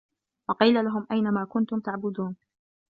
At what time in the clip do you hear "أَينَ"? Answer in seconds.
1.11-1.31